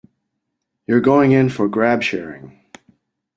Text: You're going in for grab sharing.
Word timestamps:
You're 0.87 0.99
going 0.99 1.31
in 1.31 1.49
for 1.49 1.69
grab 1.69 2.01
sharing. 2.01 2.59